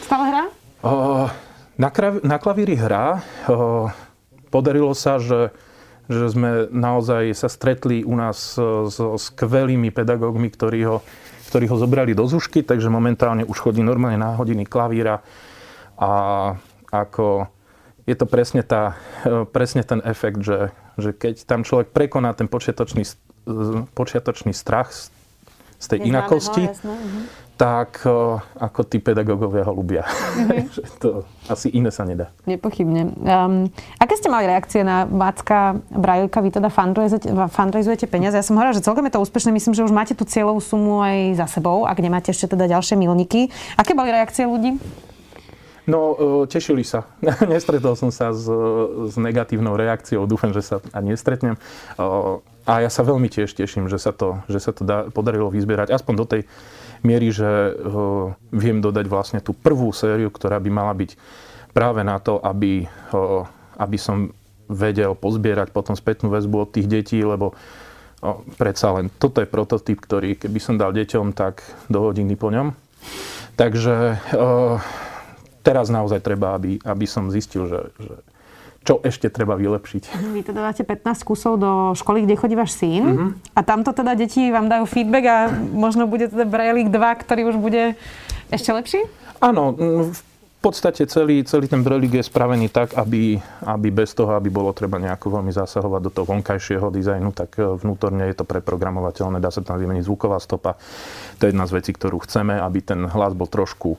Stále 0.05 0.23
hrá? 0.29 0.43
Na, 1.75 1.89
krav- 1.89 2.21
na 2.21 2.37
klavíri 2.37 2.77
hrá. 2.77 3.25
Podarilo 4.53 4.93
sa, 4.93 5.17
že, 5.17 5.49
že 6.05 6.29
sme 6.29 6.69
naozaj 6.69 7.33
sa 7.33 7.49
stretli 7.49 8.05
u 8.05 8.13
nás 8.13 8.57
so 8.89 9.17
skvelými 9.17 9.89
pedagógmi, 9.89 10.49
ktorí 10.53 10.79
ho, 10.85 11.01
ktorí 11.49 11.65
ho 11.69 11.77
zobrali 11.77 12.13
do 12.13 12.29
zušky, 12.29 12.61
takže 12.61 12.93
momentálne 12.93 13.45
už 13.45 13.57
chodí 13.57 13.81
normálne 13.81 14.21
na 14.21 14.37
hodiny 14.37 14.69
klavíra 14.69 15.25
a 15.97 16.11
ako 16.89 17.49
je 18.09 18.17
to 18.17 18.25
presne, 18.25 18.65
tá, 18.65 18.97
presne 19.53 19.85
ten 19.85 20.01
efekt, 20.01 20.41
že, 20.41 20.73
že 20.99 21.11
keď 21.15 21.43
tam 21.47 21.63
človek 21.65 21.91
prekoná 21.91 22.31
ten 22.35 22.47
počiatočný, 22.47 23.03
počiatočný 23.95 24.53
strach 24.53 24.91
z 25.79 25.85
tej 25.87 26.11
inakosti, 26.11 26.67
jasné, 26.67 26.91
uh-huh. 26.91 27.23
tak 27.55 28.03
ako 28.59 28.79
tí 28.83 28.99
pedagógovia 28.99 29.63
ho 29.63 29.71
ľubia. 29.71 30.03
Uh-huh. 30.03 30.67
to 31.03 31.07
asi 31.47 31.71
iné 31.71 31.87
sa 31.87 32.03
nedá. 32.03 32.35
Nepochybne. 32.43 33.15
Um, 33.23 33.71
aké 33.95 34.19
ste 34.19 34.27
mali 34.27 34.47
reakcie 34.47 34.83
na 34.83 35.07
Macka 35.07 35.79
Brajlika? 35.87 36.43
Vy 36.43 36.51
teda 36.51 36.67
fundraizujete 37.47 38.11
peniaze. 38.11 38.35
Ja 38.35 38.43
som 38.43 38.59
hovorila, 38.59 38.75
že 38.75 38.83
celkom 38.83 39.07
je 39.07 39.15
to 39.15 39.23
úspešné. 39.23 39.55
Myslím, 39.55 39.71
že 39.71 39.87
už 39.87 39.95
máte 39.95 40.13
tú 40.13 40.27
cieľovú 40.27 40.59
sumu 40.59 40.99
aj 40.99 41.39
za 41.39 41.47
sebou, 41.47 41.87
ak 41.87 41.99
nemáte 42.03 42.35
ešte 42.35 42.51
teda 42.51 42.67
ďalšie 42.67 42.99
milníky. 42.99 43.47
Aké 43.79 43.95
boli 43.95 44.11
reakcie 44.11 44.43
ľudí? 44.43 44.75
No, 45.89 46.13
tešili 46.45 46.85
sa. 46.85 47.09
Nestretol 47.49 47.97
som 47.97 48.13
sa 48.13 48.29
s, 48.29 48.45
s 49.09 49.15
negatívnou 49.17 49.73
reakciou. 49.73 50.29
Dúfam, 50.29 50.53
že 50.53 50.61
sa 50.61 50.77
ani 50.93 51.17
nestretnem. 51.17 51.57
A 52.69 52.73
ja 52.85 52.89
sa 52.93 53.01
veľmi 53.01 53.25
tiež 53.25 53.49
teším, 53.57 53.89
že 53.89 53.97
sa 53.97 54.13
to, 54.13 54.45
že 54.45 54.61
sa 54.61 54.69
to 54.69 54.85
dá, 54.85 55.09
podarilo 55.09 55.49
vyzbierať 55.49 55.89
aspoň 55.89 56.13
do 56.13 56.25
tej 56.29 56.41
miery, 57.01 57.33
že 57.33 57.73
viem 58.53 58.77
dodať 58.77 59.05
vlastne 59.09 59.39
tú 59.41 59.57
prvú 59.57 59.89
sériu, 59.89 60.29
ktorá 60.29 60.61
by 60.61 60.69
mala 60.69 60.93
byť 60.93 61.17
práve 61.73 62.05
na 62.05 62.21
to, 62.21 62.37
aby, 62.37 62.85
aby 63.81 63.97
som 63.97 64.29
vedel 64.69 65.17
pozbierať 65.17 65.73
potom 65.73 65.97
spätnú 65.97 66.29
väzbu 66.29 66.55
od 66.61 66.69
tých 66.69 66.85
detí, 66.85 67.17
lebo 67.25 67.57
uh, 67.57 67.57
predsa 68.59 68.91
len 68.99 69.07
toto 69.09 69.39
je 69.39 69.47
prototyp, 69.47 69.97
ktorý 69.99 70.35
keby 70.35 70.59
som 70.59 70.75
dal 70.75 70.91
deťom, 70.91 71.31
tak 71.31 71.63
do 71.87 72.03
hodiny 72.03 72.35
po 72.35 72.51
ňom. 72.51 72.75
Takže 73.55 74.19
teraz 75.61 75.91
naozaj 75.91 76.23
treba, 76.23 76.55
aby, 76.55 76.79
aby 76.81 77.05
som 77.05 77.27
zistil, 77.29 77.67
že, 77.67 77.81
že 77.99 78.15
čo 78.87 79.03
ešte 79.03 79.27
treba 79.27 79.59
vylepšiť. 79.59 80.03
Vy 80.31 80.41
teda 80.41 80.71
dáte 80.71 80.87
15 80.87 81.27
kusov 81.27 81.59
do 81.59 81.93
školy, 81.93 82.23
kde 82.23 82.39
chodí 82.39 82.55
váš 82.55 82.79
syn 82.79 83.03
uh-huh. 83.03 83.29
a 83.53 83.59
tamto 83.61 83.91
teda 83.91 84.15
deti 84.15 84.49
vám 84.49 84.71
dajú 84.71 84.87
feedback 84.87 85.25
a 85.27 85.37
možno 85.75 86.07
bude 86.07 86.31
teda 86.31 86.47
Braillik 86.47 86.87
2, 86.87 87.23
ktorý 87.27 87.53
už 87.53 87.57
bude 87.59 87.99
ešte 88.49 88.71
lepší? 88.71 89.03
Áno, 89.43 89.75
v 90.09 90.21
podstate 90.59 91.07
celý, 91.07 91.43
celý 91.47 91.71
ten 91.71 91.79
Braillik 91.79 92.19
je 92.19 92.27
spravený 92.27 92.67
tak, 92.67 92.91
aby, 92.99 93.39
aby 93.63 93.87
bez 93.91 94.11
toho, 94.11 94.35
aby 94.35 94.51
bolo 94.51 94.75
treba 94.75 94.99
nejako 94.99 95.39
veľmi 95.39 95.55
zasahovať 95.55 96.01
do 96.03 96.11
toho 96.11 96.25
vonkajšieho 96.27 96.91
dizajnu, 96.91 97.31
tak 97.31 97.55
e, 97.55 97.63
vnútorne 97.79 98.27
je 98.27 98.35
to 98.35 98.43
preprogramovateľné, 98.43 99.39
dá 99.39 99.55
sa 99.55 99.63
tam 99.63 99.79
vymeniť 99.79 100.03
zvuková 100.03 100.35
stopa. 100.43 100.75
To 101.39 101.47
je 101.47 101.55
jedna 101.55 101.63
z 101.63 101.79
vecí, 101.79 101.95
ktorú 101.95 102.19
chceme, 102.27 102.59
aby 102.59 102.79
ten 102.83 103.07
hlas 103.07 103.31
bol 103.31 103.47
trošku 103.47 103.95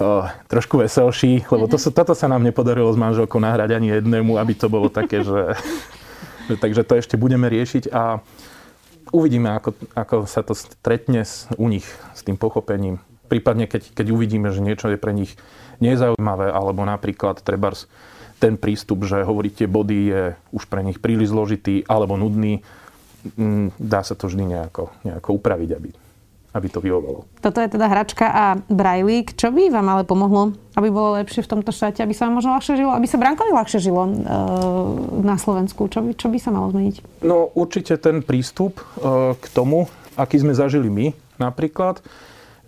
o, 0.00 0.26
trošku 0.48 0.80
veselší, 0.80 1.46
lebo 1.50 1.70
to, 1.70 1.78
toto 1.78 2.14
sa 2.14 2.26
nám 2.26 2.42
nepodarilo 2.42 2.90
s 2.90 2.98
manželkou 2.98 3.38
nahrať 3.38 3.76
ani 3.76 3.98
jednému, 3.98 4.38
aby 4.38 4.52
to 4.54 4.66
bolo 4.70 4.88
také, 4.90 5.22
že... 5.22 5.54
takže 6.62 6.84
to 6.84 6.98
ešte 6.98 7.14
budeme 7.16 7.48
riešiť 7.48 7.90
a 7.92 8.20
uvidíme, 9.14 9.54
ako, 9.54 9.74
ako 9.94 10.16
sa 10.26 10.42
to 10.42 10.52
stretne 10.52 11.22
u 11.56 11.66
nich 11.70 11.86
s 12.12 12.20
tým 12.26 12.34
pochopením. 12.34 13.00
Prípadne, 13.30 13.64
keď, 13.70 13.94
keď 13.94 14.06
uvidíme, 14.12 14.52
že 14.52 14.60
niečo 14.60 14.92
je 14.92 15.00
pre 15.00 15.16
nich 15.16 15.34
nezaujímavé, 15.80 16.52
alebo 16.52 16.84
napríklad 16.84 17.40
trebárs 17.40 17.88
ten 18.38 18.60
prístup, 18.60 19.08
že 19.08 19.24
hovoriť 19.24 19.52
tie 19.64 19.68
body 19.70 19.98
je 20.10 20.22
už 20.52 20.68
pre 20.68 20.84
nich 20.84 21.00
príliš 21.00 21.32
zložitý 21.32 21.86
alebo 21.88 22.18
nudný, 22.20 22.60
mm, 23.38 23.80
dá 23.80 24.04
sa 24.04 24.12
to 24.12 24.28
vždy 24.28 24.44
nejako, 24.52 24.92
nejako 25.06 25.40
upraviť, 25.40 25.70
aby 25.72 26.03
aby 26.54 26.66
to 26.70 26.78
vyhovalo. 26.78 27.26
Toto 27.42 27.58
je 27.58 27.68
teda 27.68 27.90
hračka 27.90 28.26
a 28.30 28.44
brajlík. 28.70 29.34
Čo 29.34 29.50
by 29.50 29.74
vám 29.74 29.86
ale 29.90 30.02
pomohlo, 30.06 30.54
aby 30.78 30.88
bolo 30.88 31.18
lepšie 31.18 31.42
v 31.42 31.50
tomto 31.50 31.74
štáte, 31.74 32.00
aby 32.06 32.14
sa 32.14 32.30
vám 32.30 32.38
možno 32.38 32.54
ľahšie 32.54 32.78
žilo, 32.78 32.94
aby 32.94 33.06
sa 33.10 33.18
Brankovi 33.18 33.50
ľahšie 33.50 33.80
žilo 33.82 34.02
e, 34.06 34.10
na 35.26 35.34
Slovensku? 35.34 35.90
Čo 35.90 36.06
by, 36.06 36.10
čo 36.14 36.30
by 36.30 36.38
sa 36.38 36.54
malo 36.54 36.70
zmeniť? 36.70 37.26
No 37.26 37.50
určite 37.58 37.98
ten 37.98 38.22
prístup 38.22 38.78
e, 38.78 39.34
k 39.34 39.46
tomu, 39.50 39.90
aký 40.14 40.38
sme 40.38 40.54
zažili 40.54 40.86
my 40.86 41.10
napríklad, 41.42 41.98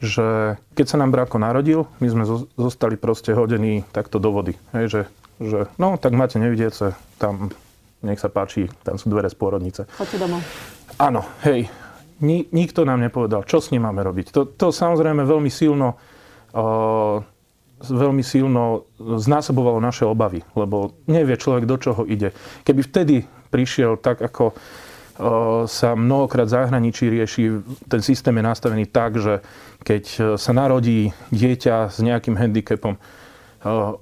že 0.03 0.59
keď 0.75 0.87
sa 0.91 1.01
nám 1.01 1.15
Brako 1.15 1.39
narodil, 1.39 1.87
my 2.03 2.09
sme 2.11 2.25
zostali 2.59 2.99
proste 2.99 3.33
hodení 3.33 3.87
takto 3.95 4.19
do 4.19 4.35
vody. 4.35 4.59
Hej, 4.75 4.87
že, 4.91 5.03
že 5.41 5.59
no, 5.79 5.95
tak 5.97 6.13
máte 6.13 6.37
nevidiece, 6.43 6.93
tam 7.17 7.55
nech 8.05 8.21
sa 8.21 8.29
páči, 8.29 8.69
tam 8.85 9.01
sú 9.01 9.09
dvere 9.09 9.33
z 9.33 9.37
pôrodnice. 9.39 9.89
Choďte 9.97 10.21
domov. 10.21 10.43
Áno, 11.01 11.25
hej, 11.49 11.71
ni, 12.21 12.47
nikto 12.53 12.85
nám 12.85 13.01
nepovedal, 13.01 13.45
čo 13.45 13.61
s 13.61 13.73
ním 13.75 13.89
máme 13.89 14.05
robiť. 14.05 14.33
To, 14.33 14.49
to 14.49 14.73
samozrejme 14.73 15.25
veľmi 15.25 15.51
silno, 15.53 15.97
uh, 16.57 17.21
veľmi 17.81 18.25
silno 18.25 18.89
znásobovalo 18.97 19.81
naše 19.81 20.09
obavy, 20.09 20.41
lebo 20.57 21.03
nevie 21.09 21.37
človek, 21.37 21.69
do 21.69 21.77
čoho 21.77 22.09
ide. 22.09 22.33
Keby 22.65 22.81
vtedy 22.81 23.17
prišiel 23.53 24.01
tak, 24.01 24.25
ako 24.25 24.57
sa 25.65 25.97
mnohokrát 25.97 26.45
v 26.45 26.55
zahraničí 26.61 27.09
rieši, 27.09 27.65
ten 27.89 28.05
systém 28.05 28.37
je 28.37 28.45
nastavený 28.45 28.85
tak, 28.93 29.17
že 29.17 29.41
keď 29.81 30.37
sa 30.37 30.53
narodí 30.53 31.09
dieťa 31.33 31.89
s 31.89 32.05
nejakým 32.05 32.37
handicapom, 32.37 33.01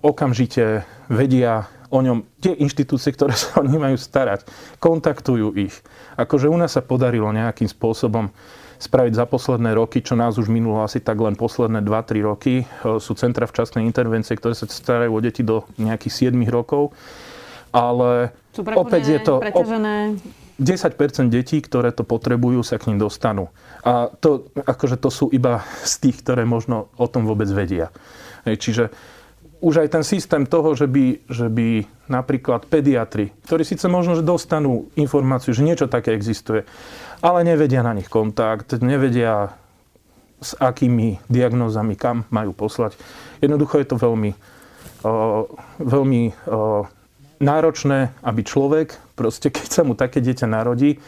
okamžite 0.02 0.82
vedia 1.06 1.70
o 1.90 1.98
ňom 2.00 2.24
tie 2.40 2.56
inštitúcie, 2.56 3.12
ktoré 3.12 3.34
sa 3.36 3.60
o 3.60 3.66
ňom 3.66 3.80
majú 3.90 3.98
starať, 3.98 4.46
kontaktujú 4.78 5.56
ich. 5.56 5.74
Akože 6.16 6.48
u 6.48 6.56
nás 6.56 6.76
sa 6.76 6.82
podarilo 6.84 7.28
nejakým 7.34 7.68
spôsobom 7.68 8.30
spraviť 8.78 9.12
za 9.16 9.24
posledné 9.24 9.72
roky, 9.72 10.04
čo 10.04 10.18
nás 10.18 10.36
už 10.36 10.50
minulo 10.52 10.84
asi 10.84 11.00
tak 11.00 11.16
len 11.16 11.38
posledné 11.38 11.80
2-3 11.80 12.20
roky. 12.28 12.54
E, 12.62 12.64
sú 13.00 13.16
centra 13.16 13.48
včasnej 13.48 13.86
intervencie, 13.86 14.36
ktoré 14.36 14.52
sa 14.52 14.68
starajú 14.68 15.14
o 15.14 15.20
deti 15.22 15.40
do 15.40 15.64
nejakých 15.80 16.34
7 16.34 16.36
rokov. 16.50 16.92
Ale 17.74 18.34
opäť 18.54 19.02
je 19.08 19.18
to... 19.24 19.34
Preťažené. 19.40 20.20
10% 20.54 21.34
detí, 21.34 21.58
ktoré 21.58 21.90
to 21.90 22.06
potrebujú, 22.06 22.62
sa 22.62 22.78
k 22.78 22.94
ním 22.94 23.02
dostanú. 23.02 23.50
A 23.82 24.06
to, 24.06 24.46
akože 24.54 25.02
to 25.02 25.10
sú 25.10 25.26
iba 25.34 25.66
z 25.82 25.98
tých, 25.98 26.22
ktoré 26.22 26.46
možno 26.46 26.94
o 26.94 27.10
tom 27.10 27.26
vôbec 27.26 27.50
vedia. 27.50 27.90
Čiže 28.46 28.94
už 29.64 29.80
aj 29.80 29.96
ten 29.96 30.04
systém 30.04 30.44
toho, 30.44 30.76
že 30.76 30.84
by, 30.84 31.24
že 31.24 31.48
by 31.48 31.88
napríklad 32.12 32.68
pediatri, 32.68 33.32
ktorí 33.48 33.64
síce 33.64 33.88
možno 33.88 34.12
že 34.12 34.20
dostanú 34.20 34.92
informáciu, 34.92 35.56
že 35.56 35.64
niečo 35.64 35.88
také 35.88 36.12
existuje, 36.12 36.68
ale 37.24 37.40
nevedia 37.48 37.80
na 37.80 37.96
nich 37.96 38.12
kontakt, 38.12 38.76
nevedia 38.84 39.56
s 40.44 40.52
akými 40.60 41.24
diagnózami 41.32 41.96
kam 41.96 42.28
majú 42.28 42.52
poslať. 42.52 43.00
Jednoducho 43.40 43.80
je 43.80 43.88
to 43.88 43.96
veľmi, 43.96 44.36
veľmi 45.80 46.22
náročné, 47.40 48.12
aby 48.20 48.40
človek, 48.44 49.16
proste 49.16 49.48
keď 49.48 49.68
sa 49.72 49.82
mu 49.88 49.96
také 49.96 50.20
dieťa 50.20 50.44
narodí, 50.44 51.00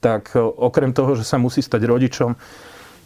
tak 0.00 0.32
okrem 0.38 0.96
toho, 0.96 1.12
že 1.12 1.28
sa 1.28 1.36
musí 1.36 1.60
stať 1.60 1.84
rodičom, 1.84 2.32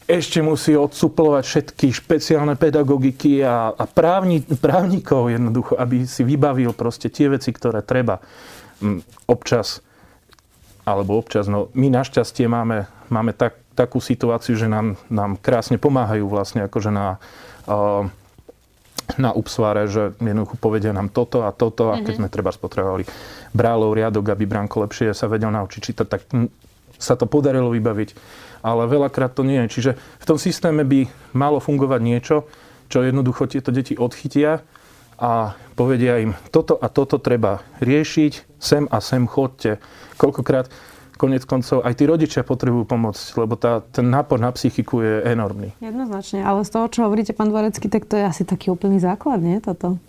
ešte 0.06 0.42
musí 0.42 0.74
odsuplovať 0.74 1.44
všetky 1.44 1.86
špeciálne 1.94 2.58
pedagogiky 2.58 3.42
a, 3.42 3.70
a 3.72 3.84
právni, 3.86 4.42
právnikov 4.42 5.30
jednoducho, 5.30 5.78
aby 5.78 6.04
si 6.04 6.26
vybavil 6.26 6.74
proste 6.74 7.08
tie 7.08 7.30
veci, 7.30 7.54
ktoré 7.54 7.82
treba 7.86 8.18
mm, 8.82 9.30
občas, 9.30 9.80
alebo 10.82 11.14
občas, 11.14 11.46
no 11.46 11.70
my 11.78 11.86
našťastie 11.90 12.50
máme, 12.50 12.90
máme 13.08 13.32
tak, 13.32 13.54
takú 13.78 14.02
situáciu, 14.02 14.58
že 14.58 14.66
nám, 14.66 14.98
nám 15.06 15.38
krásne 15.38 15.78
pomáhajú 15.78 16.26
vlastne 16.26 16.66
akože 16.66 16.90
na, 16.90 17.22
na 19.16 19.30
upsvare, 19.32 19.86
že 19.86 20.12
jednoducho 20.18 20.56
povedia 20.58 20.90
nám 20.90 21.08
toto 21.14 21.46
a 21.46 21.54
toto 21.54 21.94
a 21.94 22.00
keď 22.02 22.14
mhm. 22.16 22.20
sme 22.22 22.28
treba 22.32 22.50
spotrebovali 22.50 23.04
brálov 23.52 23.94
riadok, 23.94 24.32
aby 24.32 24.44
Branko 24.48 24.82
lepšie 24.84 25.12
sa 25.12 25.28
vedel 25.28 25.52
naučiť 25.52 25.80
čítať, 25.80 26.06
tak 26.08 26.22
sa 27.02 27.18
to 27.18 27.26
podarilo 27.26 27.74
vybaviť 27.74 28.14
ale 28.62 28.86
veľakrát 28.86 29.34
to 29.34 29.42
nie 29.42 29.58
je. 29.66 29.72
Čiže 29.78 29.90
v 29.98 30.24
tom 30.24 30.38
systéme 30.38 30.86
by 30.86 31.10
malo 31.34 31.58
fungovať 31.58 32.00
niečo, 32.00 32.46
čo 32.86 33.02
jednoducho 33.02 33.50
tieto 33.50 33.74
deti 33.74 33.98
odchytia 33.98 34.62
a 35.18 35.54
povedia 35.74 36.22
im, 36.22 36.32
toto 36.54 36.78
a 36.78 36.86
toto 36.88 37.18
treba 37.18 37.60
riešiť, 37.82 38.58
sem 38.62 38.86
a 38.88 38.98
sem 39.02 39.26
chodte. 39.26 39.82
Koľkokrát 40.18 40.70
konec 41.18 41.46
koncov 41.46 41.86
aj 41.86 41.94
tí 41.94 42.04
rodičia 42.06 42.42
potrebujú 42.42 42.82
pomôcť, 42.82 43.24
lebo 43.38 43.54
tá, 43.54 43.82
ten 43.94 44.10
nápor 44.10 44.42
na 44.42 44.50
psychiku 44.50 45.02
je 45.02 45.14
enormný. 45.22 45.70
Jednoznačne, 45.78 46.42
ale 46.42 46.66
z 46.66 46.70
toho, 46.74 46.86
čo 46.90 47.06
hovoríte, 47.06 47.30
pán 47.36 47.54
Dvorecký, 47.54 47.86
tak 47.86 48.10
to 48.10 48.18
je 48.18 48.24
asi 48.26 48.42
taký 48.42 48.74
úplný 48.74 48.98
základ, 48.98 49.38
nie 49.38 49.62
toto? 49.62 50.02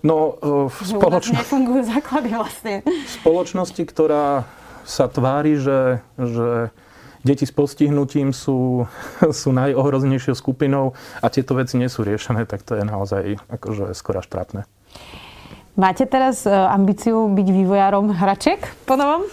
No, 0.00 0.40
v 0.66 0.74
spoločnosti... 0.80 1.44
nefungujú 1.44 1.82
základy 1.86 2.28
vlastne. 2.32 2.74
V 2.82 3.10
spoločnosti, 3.20 3.82
ktorá 3.84 4.48
sa 4.84 5.06
tvári, 5.06 5.60
že, 5.60 6.00
že 6.16 6.70
deti 7.24 7.44
s 7.44 7.52
postihnutím 7.52 8.32
sú, 8.32 8.88
sú 9.40 9.48
najohroznejšou 9.52 10.34
skupinou 10.36 10.96
a 11.20 11.26
tieto 11.28 11.56
veci 11.56 11.76
nie 11.76 11.88
sú 11.88 12.04
riešené, 12.04 12.48
tak 12.48 12.64
to 12.64 12.76
je 12.76 12.84
naozaj 12.84 13.36
akože 13.48 13.92
skoro 13.96 14.20
až 14.24 14.28
trápne. 14.28 14.62
Máte 15.78 16.04
teraz 16.04 16.44
e, 16.44 16.50
ambíciu 16.50 17.30
byť 17.30 17.46
vývojárom 17.46 18.10
hračiek 18.10 18.58
po 18.84 18.98
novom? 18.98 19.24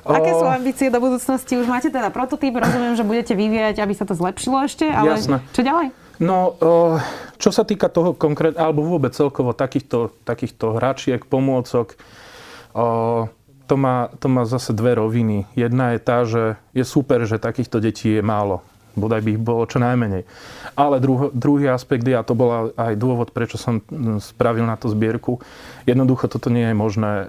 Aké 0.00 0.32
sú 0.32 0.48
ambície 0.48 0.88
do 0.88 0.96
budúcnosti? 0.96 1.60
Už 1.60 1.68
máte 1.68 1.92
teda 1.92 2.08
prototyp, 2.08 2.56
rozumiem, 2.56 2.96
že 2.96 3.04
budete 3.04 3.36
vyvíjať, 3.36 3.84
aby 3.84 3.92
sa 3.92 4.08
to 4.08 4.16
zlepšilo 4.16 4.64
ešte, 4.64 4.88
ale 4.88 5.20
Jasné. 5.20 5.44
čo 5.52 5.60
ďalej? 5.60 5.86
No, 6.20 6.56
eh, 6.56 7.00
čo 7.40 7.50
sa 7.52 7.64
týka 7.64 7.88
toho 7.88 8.12
konkrét, 8.12 8.56
alebo 8.56 8.84
vôbec 8.84 9.12
celkovo 9.16 9.56
takýchto, 9.56 10.12
takýchto 10.24 10.76
hračiek, 10.76 11.20
pomôcok, 11.24 11.96
eh, 11.96 13.22
to 13.70 13.78
má, 13.78 14.10
to 14.18 14.26
má 14.26 14.42
zase 14.42 14.74
dve 14.74 14.98
roviny. 14.98 15.46
Jedna 15.54 15.94
je 15.94 16.00
tá, 16.02 16.26
že 16.26 16.58
je 16.74 16.82
super, 16.82 17.22
že 17.22 17.38
takýchto 17.38 17.78
detí 17.78 18.18
je 18.18 18.22
málo. 18.22 18.66
Bodaj 18.98 19.22
by 19.22 19.30
ich 19.30 19.38
bolo 19.38 19.62
čo 19.70 19.78
najmenej. 19.78 20.26
Ale 20.74 20.98
druho, 20.98 21.30
druhý 21.30 21.70
aspekt 21.70 22.02
je, 22.02 22.18
a 22.18 22.26
to 22.26 22.34
bola 22.34 22.74
aj 22.74 22.98
dôvod, 22.98 23.30
prečo 23.30 23.54
som 23.54 23.78
hm, 23.78 24.18
spravil 24.18 24.66
na 24.66 24.74
to 24.74 24.90
zbierku, 24.90 25.38
jednoducho 25.86 26.26
toto 26.26 26.50
nie 26.50 26.66
je 26.66 26.74
možné, 26.74 27.12
eh, 27.22 27.26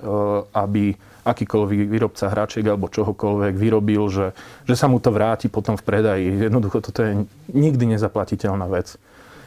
aby 0.57 0.97
akýkoľvek 1.21 1.85
výrobca 1.85 2.33
hračiek 2.33 2.65
alebo 2.65 2.89
čohokoľvek 2.89 3.53
vyrobil, 3.53 4.09
že, 4.09 4.33
že 4.65 4.73
sa 4.73 4.89
mu 4.89 4.97
to 4.97 5.13
vráti 5.13 5.53
potom 5.53 5.77
v 5.77 5.85
predaji. 5.85 6.49
Jednoducho 6.49 6.81
toto 6.81 7.05
je 7.05 7.29
nikdy 7.53 7.93
nezaplatiteľná 7.93 8.65
vec. 8.65 8.97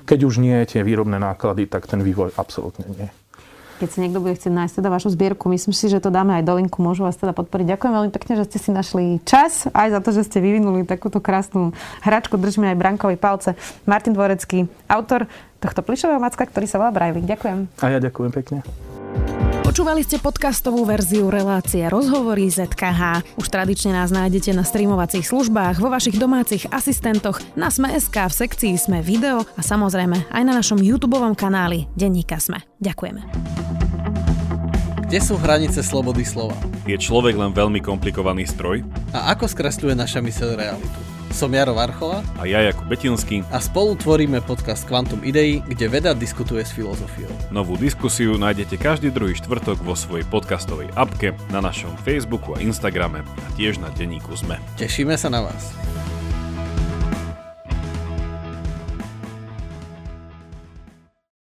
Keď 0.07 0.19
už 0.23 0.39
nie 0.39 0.55
tie 0.71 0.87
výrobné 0.87 1.19
náklady, 1.19 1.67
tak 1.67 1.91
ten 1.91 1.99
vývoj 2.07 2.39
absolútne 2.39 2.87
nie. 2.87 3.11
Keď 3.85 3.93
si 3.93 4.01
niekto 4.01 4.25
bude 4.25 4.33
chcieť 4.33 4.49
nájsť 4.49 4.81
teda 4.81 4.89
vašu 4.89 5.13
zbierku, 5.13 5.45
myslím 5.53 5.77
si, 5.77 5.93
že 5.93 6.01
to 6.01 6.09
dáme 6.09 6.33
aj 6.41 6.49
do 6.49 6.57
linku, 6.57 6.81
môžu 6.81 7.05
vás 7.05 7.21
teda 7.21 7.37
podporiť. 7.37 7.77
Ďakujem 7.77 7.93
veľmi 7.93 8.13
pekne, 8.17 8.41
že 8.41 8.49
ste 8.49 8.57
si 8.57 8.73
našli 8.73 9.21
čas, 9.29 9.69
aj 9.77 9.93
za 9.93 10.01
to, 10.01 10.09
že 10.17 10.25
ste 10.25 10.41
vyvinuli 10.41 10.89
takúto 10.89 11.21
krásnu 11.21 11.77
hračku. 12.01 12.41
Držíme 12.41 12.73
aj 12.73 12.81
Brankovi 12.81 13.21
palce. 13.21 13.53
Martin 13.85 14.17
Dvorecký, 14.17 14.73
autor 14.89 15.29
tohto 15.61 15.85
plišového 15.85 16.17
macka, 16.17 16.49
ktorý 16.49 16.65
sa 16.65 16.81
volá 16.81 16.97
Brajvik. 16.97 17.29
Ďakujem. 17.29 17.59
A 17.85 17.93
ja 17.93 18.01
ďakujem 18.01 18.33
pekne. 18.33 18.65
Počúvali 19.75 20.07
ste 20.07 20.23
podcastovú 20.23 20.87
verziu 20.87 21.29
relácie 21.35 21.83
Rozhovory 21.91 22.47
ZKH. 22.47 23.35
Už 23.35 23.51
tradične 23.51 23.91
nás 23.91 24.15
nájdete 24.15 24.55
na 24.55 24.63
streamovacích 24.63 25.27
službách, 25.27 25.83
vo 25.83 25.91
vašich 25.91 26.15
domácich 26.15 26.71
asistentoch, 26.71 27.43
na 27.59 27.75
Sme.sk, 27.75 28.15
v 28.15 28.33
sekcii 28.33 28.79
Sme 28.79 29.03
video 29.03 29.43
a 29.43 29.61
samozrejme 29.67 30.31
aj 30.31 30.43
na 30.47 30.53
našom 30.55 30.79
YouTube 30.79 31.19
kanáli 31.35 31.91
Denníka 31.99 32.39
Sme. 32.39 32.63
Ďakujeme. 32.79 33.54
Kde 35.15 35.31
sú 35.31 35.39
hranice 35.39 35.79
slobody 35.79 36.27
slova? 36.27 36.59
Je 36.91 36.99
človek 36.99 37.39
len 37.39 37.55
veľmi 37.55 37.79
komplikovaný 37.79 38.51
stroj? 38.51 38.83
A 39.15 39.31
ako 39.31 39.47
skresľuje 39.47 39.95
naša 39.95 40.19
myseľ 40.19 40.59
realitu? 40.59 40.99
Som 41.31 41.55
Jaro 41.55 41.71
Varchola 41.71 42.19
A 42.35 42.51
ja 42.51 42.59
Jakub 42.59 42.91
Betinský 42.91 43.47
a 43.55 43.63
spolu 43.63 43.95
tvoríme 43.95 44.43
podcast 44.43 44.83
Quantum 44.91 45.23
Idei, 45.23 45.63
kde 45.71 45.87
veda 45.87 46.19
diskutuje 46.19 46.67
s 46.67 46.75
filozofiou. 46.75 47.31
novú 47.55 47.79
diskusiu 47.79 48.35
nájdete 48.35 48.75
každý 48.75 49.15
druhý 49.15 49.39
štvrtok 49.39 49.87
vo 49.87 49.95
svojej 49.95 50.27
podcastovej 50.27 50.91
apke, 50.99 51.31
na 51.47 51.63
našom 51.63 51.95
Facebooku 52.03 52.51
a 52.51 52.59
Instagrame 52.59 53.23
a 53.23 53.49
tiež 53.55 53.79
na 53.79 53.95
denníku 53.95 54.35
ZME. 54.35 54.59
Tešíme 54.83 55.15
sa 55.15 55.31
na 55.31 55.47
vás. 55.47 55.71